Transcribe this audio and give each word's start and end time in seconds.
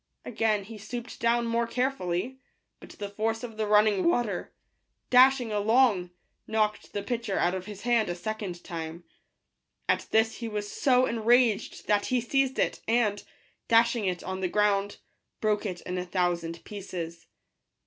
Again 0.25 0.63
he 0.63 0.79
stooped 0.79 1.19
down 1.19 1.45
more 1.45 1.67
care 1.67 1.91
fully; 1.91 2.39
but 2.79 2.89
the 2.89 3.07
force 3.11 3.43
of 3.43 3.55
the 3.57 3.67
running 3.67 4.03
water, 4.03 4.51
dashing 5.11 5.51
along, 5.51 6.09
knocked 6.47 6.91
the 6.93 7.03
pitcher 7.03 7.37
out 7.37 7.53
of 7.53 7.67
his 7.67 7.83
hand 7.83 8.09
a 8.09 8.15
second 8.15 8.63
time. 8.63 9.03
At 9.87 10.07
this 10.09 10.37
he 10.37 10.47
was 10.49 10.71
so 10.71 11.05
enraged 11.05 11.85
that 11.85 12.07
he 12.07 12.19
seized 12.19 12.57
it, 12.57 12.81
and, 12.87 13.23
dashing 13.67 14.05
it 14.05 14.23
on 14.23 14.39
the 14.39 14.49
ground, 14.49 14.97
broke 15.39 15.67
it 15.67 15.81
in 15.81 15.99
a 15.99 16.05
thousand 16.07 16.63
pieces. 16.63 17.27